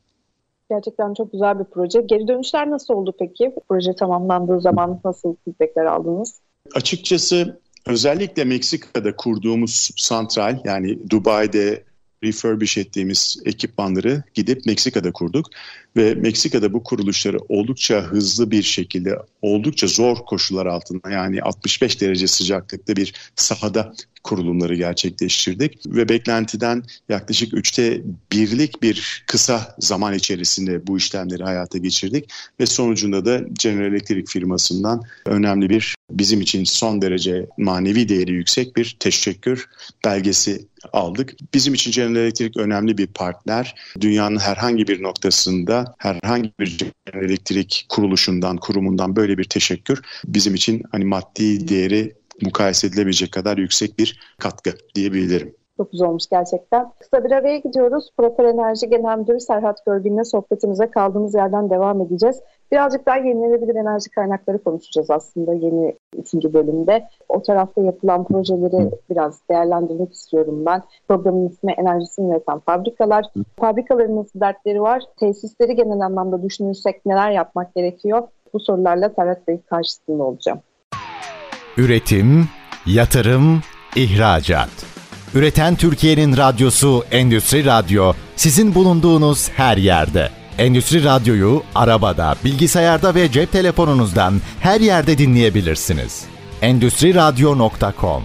[0.69, 2.01] Gerçekten çok güzel bir proje.
[2.01, 3.55] Geri dönüşler nasıl oldu peki?
[3.69, 6.39] Proje tamamlandığı zaman nasıl feedbackler aldınız?
[6.75, 11.83] Açıkçası özellikle Meksika'da kurduğumuz santral yani Dubai'de
[12.23, 15.45] refurbish ettiğimiz ekipmanları gidip Meksika'da kurduk
[15.99, 22.27] ve Meksika'da bu kuruluşları oldukça hızlı bir şekilde oldukça zor koşullar altında yani 65 derece
[22.27, 30.97] sıcaklıkta bir sahada kurulumları gerçekleştirdik ve beklentiden yaklaşık üçte birlik bir kısa zaman içerisinde bu
[30.97, 37.45] işlemleri hayata geçirdik ve sonucunda da General Electric firmasından önemli bir bizim için son derece
[37.57, 39.69] manevi değeri yüksek bir teşekkür
[40.05, 41.35] belgesi aldık.
[41.53, 43.75] Bizim için General Electric önemli bir partner.
[44.01, 46.77] Dünyanın herhangi bir noktasında herhangi bir
[47.13, 53.99] Electric kuruluşundan, kurumundan böyle bir teşekkür bizim için hani maddi değeri mukayese edilebilecek kadar yüksek
[53.99, 55.58] bir katkı diyebilirim.
[55.79, 56.91] Çok güzel olmuş gerçekten.
[56.99, 58.09] Kısa bir araya gidiyoruz.
[58.17, 62.41] Proper Enerji Genel Müdürü Serhat Görgün'le sohbetimize kaldığımız yerden devam edeceğiz.
[62.71, 67.07] Birazcık daha yenilenebilir enerji kaynakları konuşacağız aslında yeni ikinci bölümde.
[67.29, 70.83] O tarafta yapılan projeleri biraz değerlendirmek istiyorum ben.
[71.07, 73.25] Programın ismi Enerjisini Üreten Fabrikalar.
[73.59, 75.03] Fabrikaların nasıl dertleri var?
[75.19, 78.27] Tesisleri genel anlamda düşünürsek neler yapmak gerekiyor?
[78.53, 80.59] Bu sorularla Serhat Bey karşısında olacağım.
[81.77, 82.45] Üretim,
[82.85, 83.61] yatırım,
[83.95, 84.98] ihracat.
[85.35, 90.27] Üreten Türkiye'nin radyosu Endüstri Radyo sizin bulunduğunuz her yerde.
[90.57, 96.27] Endüstri Radyo'yu arabada, bilgisayarda ve cep telefonunuzdan her yerde dinleyebilirsiniz.
[96.61, 98.23] Endüstri Radyo.com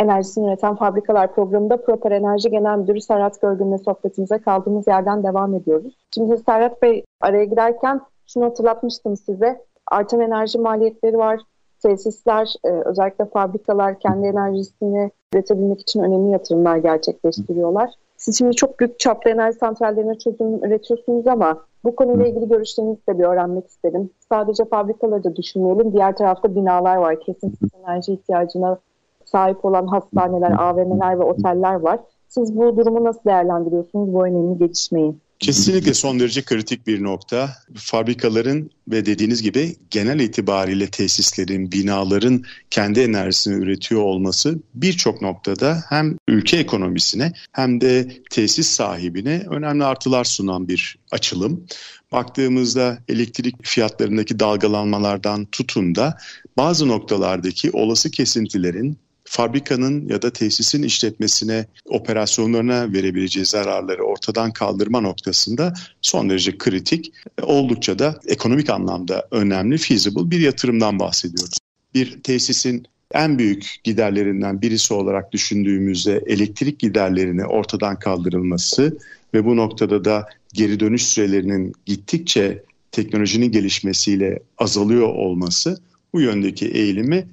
[0.00, 5.94] Enerjisini üreten fabrikalar programında Proper Enerji Genel Müdürü Serhat Görgün'le sohbetimize kaldığımız yerden devam ediyoruz.
[6.14, 9.60] Şimdi Serhat Bey araya girerken şunu hatırlatmıştım size.
[9.90, 11.40] Artan enerji maliyetleri var.
[11.84, 17.90] Tesisler, e, özellikle fabrikalar kendi enerjisini üretebilmek için önemli yatırımlar gerçekleştiriyorlar.
[18.16, 23.18] Siz şimdi çok büyük çapta enerji santrallerine çözüm üretiyorsunuz ama bu konuyla ilgili görüşlerinizi de
[23.18, 24.10] bir öğrenmek istedim.
[24.28, 25.92] Sadece fabrikaları da düşünmeyelim.
[25.92, 27.20] Diğer tarafta binalar var.
[27.20, 28.78] Kesintisiz enerji ihtiyacına
[29.24, 32.00] sahip olan hastaneler, AVM'ler ve oteller var.
[32.28, 35.14] Siz bu durumu nasıl değerlendiriyorsunuz bu önemli gelişmeyi?
[35.44, 37.56] Kesinlikle son derece kritik bir nokta.
[37.74, 46.16] Fabrikaların ve dediğiniz gibi genel itibariyle tesislerin, binaların kendi enerjisini üretiyor olması birçok noktada hem
[46.28, 51.66] ülke ekonomisine hem de tesis sahibine önemli artılar sunan bir açılım.
[52.12, 56.18] Baktığımızda elektrik fiyatlarındaki dalgalanmalardan tutun da
[56.56, 65.74] bazı noktalardaki olası kesintilerin fabrikanın ya da tesisin işletmesine, operasyonlarına verebileceği zararları ortadan kaldırma noktasında
[66.02, 71.58] son derece kritik, oldukça da ekonomik anlamda önemli, feasible bir yatırımdan bahsediyoruz.
[71.94, 78.98] Bir tesisin en büyük giderlerinden birisi olarak düşündüğümüzde elektrik giderlerini ortadan kaldırılması
[79.34, 85.78] ve bu noktada da geri dönüş sürelerinin gittikçe teknolojinin gelişmesiyle azalıyor olması
[86.12, 87.26] bu yöndeki eğilimi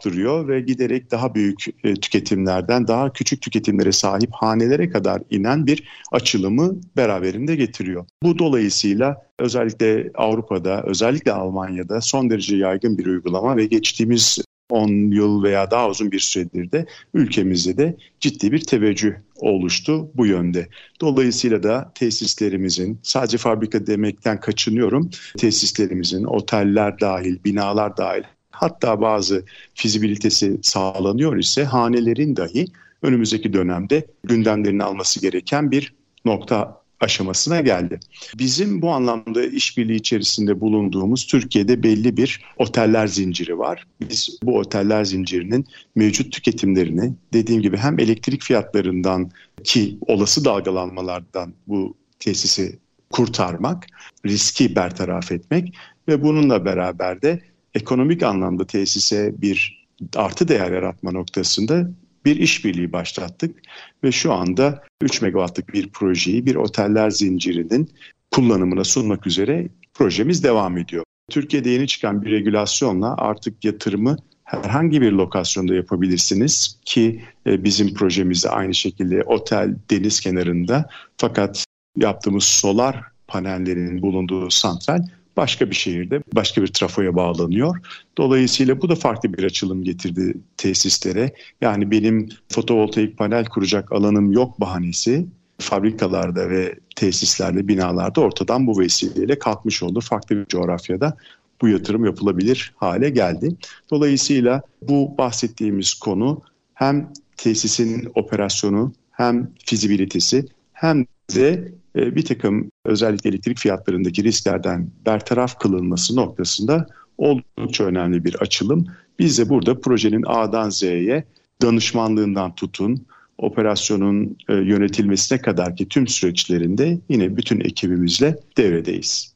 [0.00, 5.88] arttırıyor ve giderek daha büyük e, tüketimlerden daha küçük tüketimlere sahip hanelere kadar inen bir
[6.12, 8.06] açılımı beraberinde getiriyor.
[8.22, 14.38] Bu dolayısıyla özellikle Avrupa'da, özellikle Almanya'da son derece yaygın bir uygulama ve geçtiğimiz
[14.70, 20.26] 10 yıl veya daha uzun bir süredir de ülkemizde de ciddi bir teveccüh oluştu bu
[20.26, 20.68] yönde.
[21.00, 25.10] Dolayısıyla da tesislerimizin sadece fabrika demekten kaçınıyorum.
[25.38, 28.22] Tesislerimizin oteller dahil, binalar dahil
[28.60, 29.44] hatta bazı
[29.74, 32.66] fizibilitesi sağlanıyor ise hanelerin dahi
[33.02, 35.94] önümüzdeki dönemde gündemlerini alması gereken bir
[36.24, 38.00] nokta aşamasına geldi.
[38.38, 43.86] Bizim bu anlamda işbirliği içerisinde bulunduğumuz Türkiye'de belli bir oteller zinciri var.
[44.00, 49.30] Biz bu oteller zincirinin mevcut tüketimlerini dediğim gibi hem elektrik fiyatlarından
[49.64, 52.78] ki olası dalgalanmalardan bu tesisi
[53.10, 53.86] kurtarmak,
[54.26, 55.74] riski bertaraf etmek
[56.08, 61.90] ve bununla beraber de ekonomik anlamda tesise bir artı değer yaratma noktasında
[62.24, 63.56] bir işbirliği başlattık
[64.04, 67.90] ve şu anda 3 megawattlık bir projeyi bir oteller zincirinin
[68.30, 71.04] kullanımına sunmak üzere projemiz devam ediyor.
[71.30, 78.50] Türkiye'de yeni çıkan bir regülasyonla artık yatırımı herhangi bir lokasyonda yapabilirsiniz ki e, bizim projemizde
[78.50, 81.64] aynı şekilde otel deniz kenarında fakat
[81.96, 85.02] yaptığımız solar panellerinin bulunduğu santral
[85.36, 87.76] başka bir şehirde başka bir trafoya bağlanıyor.
[88.18, 91.32] Dolayısıyla bu da farklı bir açılım getirdi tesislere.
[91.60, 95.26] Yani benim fotovoltaik panel kuracak alanım yok bahanesi
[95.58, 100.00] fabrikalarda ve tesislerde, binalarda ortadan bu vesileyle kalkmış oldu.
[100.00, 101.16] Farklı bir coğrafyada
[101.60, 103.56] bu yatırım yapılabilir hale geldi.
[103.90, 106.42] Dolayısıyla bu bahsettiğimiz konu
[106.74, 115.58] hem tesisin operasyonu hem fizibilitesi hem de e, bir takım özellikle elektrik fiyatlarındaki risklerden bertaraf
[115.58, 116.86] kılınması noktasında
[117.18, 118.86] oldukça önemli bir açılım.
[119.18, 121.24] Biz de burada projenin A'dan Z'ye
[121.62, 123.06] danışmanlığından tutun,
[123.38, 129.34] operasyonun e, yönetilmesine kadar ki tüm süreçlerinde yine bütün ekibimizle devredeyiz.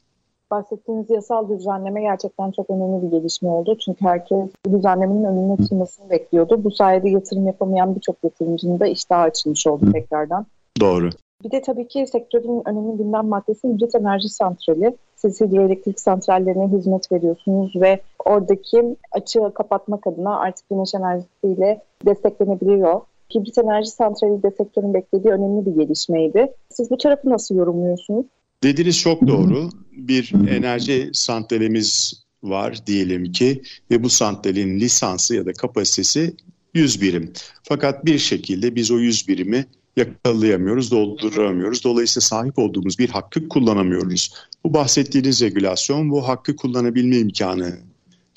[0.51, 3.77] Bahsettiğiniz yasal düzenleme gerçekten çok önemli bir gelişme oldu.
[3.85, 6.63] Çünkü herkes bu düzenlemenin önüne çıkmasını bekliyordu.
[6.63, 10.45] Bu sayede yatırım yapamayan birçok yatırımcının da iştahı açılmış oldu tekrardan.
[10.79, 11.09] Doğru.
[11.45, 14.97] Bir de tabii ki sektörün önemli gündem maddesi hibrit enerji santrali.
[15.15, 23.01] Siz hidroelektrik santrallerine hizmet veriyorsunuz ve oradaki açığı kapatmak adına artık güneş enerjisiyle desteklenebiliyor.
[23.35, 26.53] Hibrit enerji santrali de sektörün beklediği önemli bir gelişmeydi.
[26.69, 28.25] Siz bu tarafı nasıl yorumluyorsunuz?
[28.63, 29.69] Dediğiniz çok doğru.
[29.91, 36.33] Bir enerji santralimiz var diyelim ki ve bu santralin lisansı ya da kapasitesi
[36.73, 37.33] 100 birim.
[37.63, 39.65] Fakat bir şekilde biz o 100 birimi
[39.97, 41.83] yakalayamıyoruz, dolduramıyoruz.
[41.83, 44.33] Dolayısıyla sahip olduğumuz bir hakkı kullanamıyoruz.
[44.65, 47.77] Bu bahsettiğiniz regülasyon bu hakkı kullanabilme imkanı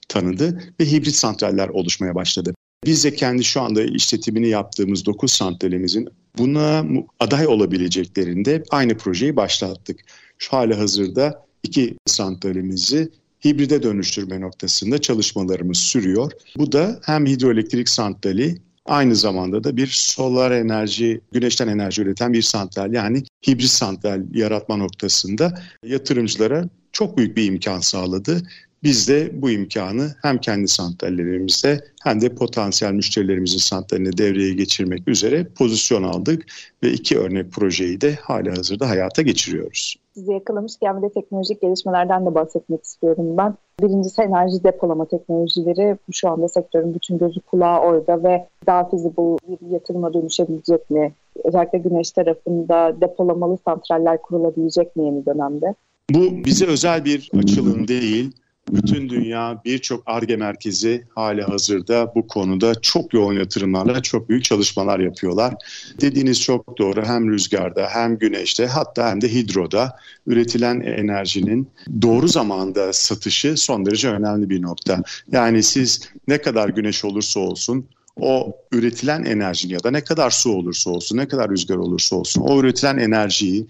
[0.08, 2.54] tanıdı ve hibrit santraller oluşmaya başladı.
[2.84, 6.84] Biz de kendi şu anda işletimini yaptığımız 9 santralimizin buna
[7.20, 10.00] aday olabileceklerinde aynı projeyi başlattık.
[10.38, 13.10] Şu hali hazırda iki santralimizi
[13.44, 16.32] hibride dönüştürme noktasında çalışmalarımız sürüyor.
[16.56, 18.58] Bu da hem hidroelektrik santrali
[18.88, 24.76] Aynı zamanda da bir solar enerji, güneşten enerji üreten bir santral yani hibrit santral yaratma
[24.76, 28.42] noktasında yatırımcılara çok büyük bir imkan sağladı.
[28.82, 35.46] Biz de bu imkanı hem kendi santrallerimizde hem de potansiyel müşterilerimizin santralini devreye geçirmek üzere
[35.58, 36.46] pozisyon aldık
[36.82, 39.96] ve iki örnek projeyi de hala hazırda hayata geçiriyoruz.
[40.14, 43.54] Sizi yakalamışken bir de teknolojik gelişmelerden de bahsetmek istiyorum ben.
[43.82, 45.96] Birincisi enerji depolama teknolojileri.
[46.12, 51.12] Şu anda sektörün bütün gözü kulağı orada ve daha feasible bir yatırıma dönüşebilecek mi?
[51.44, 55.74] Özellikle güneş tarafında depolamalı santraller kurulabilecek mi yeni dönemde?
[56.10, 58.32] Bu bize özel bir açılım değil
[58.72, 64.98] bütün dünya birçok ARGE merkezi hali hazırda bu konuda çok yoğun yatırımlarla çok büyük çalışmalar
[64.98, 65.54] yapıyorlar.
[66.00, 71.68] Dediğiniz çok doğru hem rüzgarda hem güneşte hatta hem de hidroda üretilen enerjinin
[72.02, 75.02] doğru zamanda satışı son derece önemli bir nokta.
[75.32, 77.88] Yani siz ne kadar güneş olursa olsun
[78.20, 82.40] o üretilen enerji ya da ne kadar su olursa olsun, ne kadar rüzgar olursa olsun
[82.40, 83.66] o üretilen enerjiyi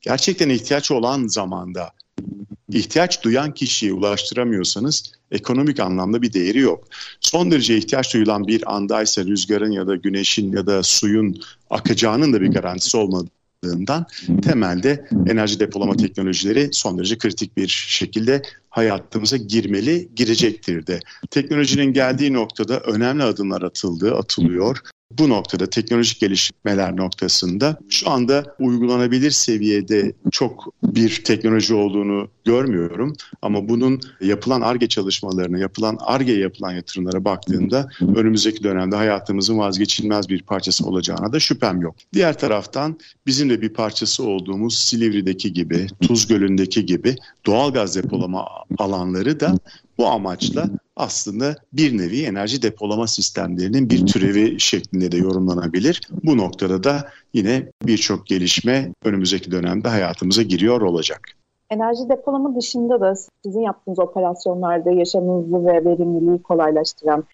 [0.00, 1.92] gerçekten ihtiyaç olan zamanda
[2.72, 6.88] ihtiyaç duyan kişiye ulaştıramıyorsanız ekonomik anlamda bir değeri yok.
[7.20, 12.40] Son derece ihtiyaç duyulan bir andaysa rüzgarın ya da güneşin ya da suyun akacağının da
[12.40, 14.06] bir garantisi olmadığından
[14.42, 21.00] temelde enerji depolama teknolojileri son derece kritik bir şekilde hayatımıza girmeli, girecektir de.
[21.30, 24.78] Teknolojinin geldiği noktada önemli adımlar atıldı, atılıyor
[25.18, 33.16] bu noktada teknolojik gelişmeler noktasında şu anda uygulanabilir seviyede çok bir teknoloji olduğunu görmüyorum.
[33.42, 40.42] Ama bunun yapılan ARGE çalışmalarına, yapılan ARGE yapılan yatırımlara baktığımda önümüzdeki dönemde hayatımızın vazgeçilmez bir
[40.42, 41.96] parçası olacağına da şüphem yok.
[42.12, 48.46] Diğer taraftan bizim de bir parçası olduğumuz Silivri'deki gibi, Tuz Gölü'ndeki gibi doğal gaz depolama
[48.78, 49.58] alanları da
[50.00, 50.64] bu amaçla
[50.96, 56.00] aslında bir nevi enerji depolama sistemlerinin bir türevi şeklinde de yorumlanabilir.
[56.24, 61.20] Bu noktada da yine birçok gelişme önümüzdeki dönemde hayatımıza giriyor olacak.
[61.70, 63.14] Enerji depolama dışında da
[63.44, 67.24] sizin yaptığınız operasyonlarda yaşamınızı ve verimliliği kolaylaştıran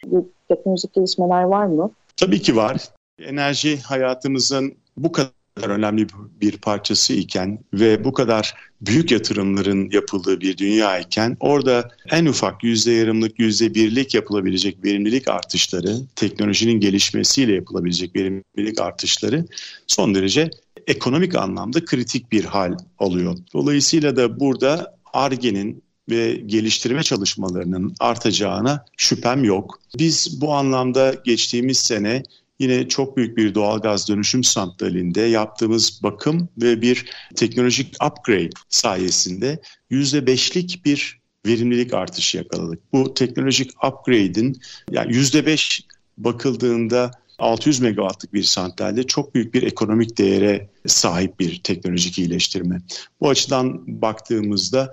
[0.49, 1.91] teknolojik gelişmeler var mı?
[2.17, 2.77] Tabii ki var.
[3.19, 6.07] Enerji hayatımızın bu kadar önemli
[6.41, 12.65] bir parçası iken ve bu kadar büyük yatırımların yapıldığı bir dünya iken orada en ufak
[12.65, 19.47] yüzde yarımlık, yüzde birlik yapılabilecek verimlilik artışları, teknolojinin gelişmesiyle yapılabilecek verimlilik artışları
[19.87, 20.51] son derece
[20.87, 23.37] ekonomik anlamda kritik bir hal alıyor.
[23.55, 29.81] Dolayısıyla da burada ARGE'nin ve geliştirme çalışmalarının artacağına şüphem yok.
[29.99, 32.23] Biz bu anlamda geçtiğimiz sene
[32.59, 40.85] yine çok büyük bir doğalgaz dönüşüm santralinde yaptığımız bakım ve bir teknolojik upgrade sayesinde %5'lik
[40.85, 42.93] bir verimlilik artışı yakaladık.
[42.93, 45.81] Bu teknolojik upgrade'in yani %5
[46.19, 52.81] bakıldığında 600 megawattlık bir santralde çok büyük bir ekonomik değere sahip bir teknolojik iyileştirme.
[53.21, 54.91] Bu açıdan baktığımızda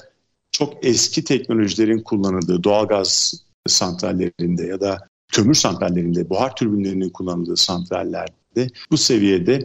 [0.52, 3.34] çok eski teknolojilerin kullanıldığı doğalgaz
[3.68, 9.60] santrallerinde ya da kömür santrallerinde, buhar türbinlerinin kullanıldığı santrallerde bu seviyede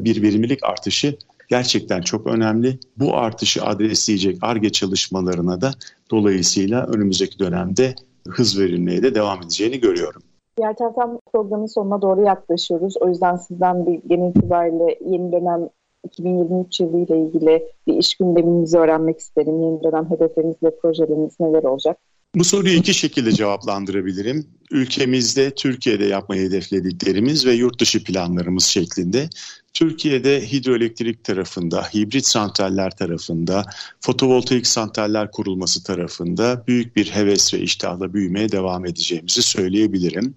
[0.00, 1.16] bir verimlilik artışı
[1.48, 2.78] gerçekten çok önemli.
[2.96, 5.70] Bu artışı adresleyecek ARGE çalışmalarına da
[6.10, 7.94] dolayısıyla önümüzdeki dönemde
[8.28, 10.22] hız verilmeye de devam edeceğini görüyorum.
[10.58, 12.96] Diğer taraftan programın sonuna doğru yaklaşıyoruz.
[13.00, 15.68] O yüzden sizden bir genel itibariyle yeni dönem
[16.04, 19.62] 2023 yılı ile ilgili bir iş gündemimizi öğrenmek isterim.
[19.62, 21.98] Yeni dönem hedefleriniz ve projeleriniz neler olacak?
[22.34, 24.46] Bu soruyu iki şekilde cevaplandırabilirim.
[24.70, 29.30] Ülkemizde, Türkiye'de yapmayı hedeflediklerimiz ve yurt dışı planlarımız şeklinde.
[29.74, 33.64] Türkiye'de hidroelektrik tarafında, hibrit santraller tarafında,
[34.00, 40.34] fotovoltaik santraller kurulması tarafında büyük bir heves ve iştahla büyümeye devam edeceğimizi söyleyebilirim.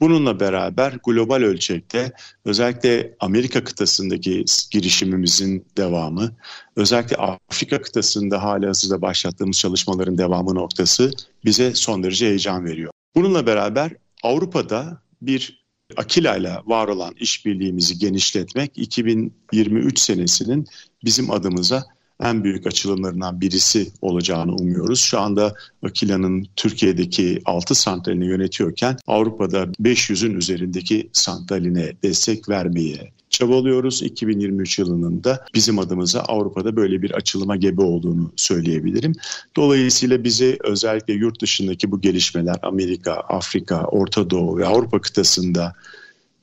[0.00, 2.12] Bununla beraber global ölçekte
[2.44, 6.36] özellikle Amerika kıtasındaki girişimimizin devamı,
[6.76, 11.10] özellikle Afrika kıtasında hala hazırda başlattığımız çalışmaların devamı noktası
[11.44, 12.90] bize son derece heyecan veriyor.
[13.14, 15.65] Bununla beraber Avrupa'da bir
[15.96, 20.66] Akila ile var olan işbirliğimizi genişletmek 2023 senesinin
[21.04, 21.84] bizim adımıza
[22.20, 25.00] en büyük açılımlarından birisi olacağını umuyoruz.
[25.00, 34.02] Şu anda Akila'nın Türkiye'deki 6 santralini yönetiyorken Avrupa'da 500'ün üzerindeki santraline destek vermeye çabalıyoruz.
[34.02, 39.12] 2023 yılının da bizim adımıza Avrupa'da böyle bir açılıma gebe olduğunu söyleyebilirim.
[39.56, 45.74] Dolayısıyla bizi özellikle yurt dışındaki bu gelişmeler Amerika, Afrika, Orta Doğu ve Avrupa kıtasında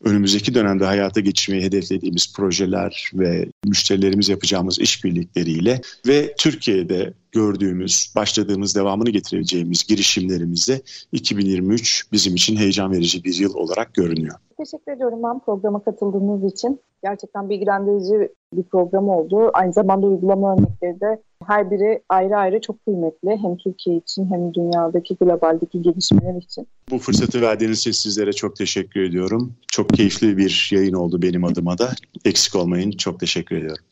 [0.04, 9.10] önümüzdeki dönemde hayata geçirmeyi hedeflediğimiz projeler ve müşterilerimiz yapacağımız işbirlikleriyle ve Türkiye'de gördüğümüz, başladığımız, devamını
[9.10, 10.82] getireceğimiz girişimlerimizde
[11.12, 14.36] 2023 bizim için heyecan verici bir yıl olarak görünüyor.
[14.58, 16.80] Teşekkür ediyorum ben programa katıldığınız için.
[17.04, 19.52] Gerçekten bilgilendirici bir program oldu.
[19.54, 23.30] Aynı zamanda uygulama örnekleri de her biri ayrı ayrı çok kıymetli.
[23.30, 26.68] Hem Türkiye için hem dünyadaki globaldeki gelişmeler için.
[26.92, 29.54] Bu fırsatı verdiğiniz için sizlere çok teşekkür ediyorum.
[29.68, 31.90] Çok keyifli bir yayın oldu benim adıma da.
[32.26, 32.92] Eksik olmayın.
[32.92, 33.84] Çok teşekkür ediyorum.